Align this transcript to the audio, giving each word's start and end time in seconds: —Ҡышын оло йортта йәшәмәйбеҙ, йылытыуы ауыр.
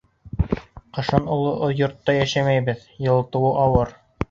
—Ҡышын 0.97 1.27
оло 1.35 1.69
йортта 1.81 2.17
йәшәмәйбеҙ, 2.23 2.83
йылытыуы 2.99 3.55
ауыр. 3.69 3.97